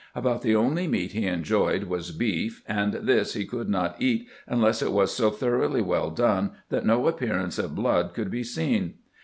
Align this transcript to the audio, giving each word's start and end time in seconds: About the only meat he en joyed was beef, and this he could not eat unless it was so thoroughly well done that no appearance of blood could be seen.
About 0.15 0.41
the 0.41 0.55
only 0.55 0.87
meat 0.87 1.11
he 1.11 1.27
en 1.27 1.43
joyed 1.43 1.83
was 1.83 2.09
beef, 2.09 2.63
and 2.67 2.91
this 2.93 3.33
he 3.35 3.45
could 3.45 3.69
not 3.69 3.97
eat 4.01 4.27
unless 4.47 4.81
it 4.81 4.91
was 4.91 5.13
so 5.15 5.29
thoroughly 5.29 5.83
well 5.83 6.09
done 6.09 6.53
that 6.69 6.87
no 6.87 7.05
appearance 7.07 7.59
of 7.59 7.75
blood 7.75 8.15
could 8.15 8.31
be 8.31 8.41
seen. 8.43 8.95